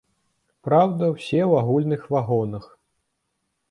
Праўда, 0.67 1.03
усе 1.17 1.37
ў 1.37 1.53
агульных 1.63 2.01
вагонах. 2.19 2.65